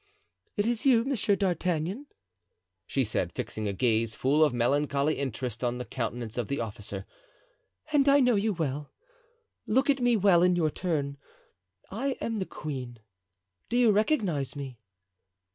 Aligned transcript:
"It 0.57 0.65
is 0.65 0.83
you, 0.83 1.03
Monsieur 1.03 1.35
d'Artagnan," 1.35 2.07
she 2.87 3.03
said, 3.03 3.31
fixing 3.33 3.67
a 3.67 3.71
gaze 3.73 4.15
full 4.15 4.43
of 4.43 4.51
melancholy 4.51 5.19
interest 5.19 5.63
on 5.63 5.77
the 5.77 5.85
countenance 5.85 6.39
of 6.39 6.47
the 6.47 6.59
officer, 6.59 7.05
"and 7.91 8.09
I 8.09 8.19
know 8.19 8.33
you 8.33 8.51
well. 8.51 8.91
Look 9.67 9.91
at 9.91 9.99
me 10.01 10.15
well 10.15 10.41
in 10.41 10.55
your 10.55 10.71
turn. 10.71 11.17
I 11.91 12.17
am 12.19 12.39
the 12.39 12.47
queen; 12.47 12.97
do 13.69 13.77
you 13.77 13.91
recognize 13.91 14.55
me?" 14.55 14.79